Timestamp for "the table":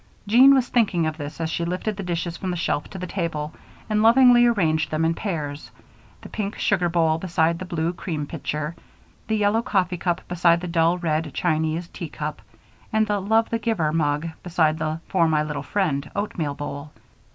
2.97-3.53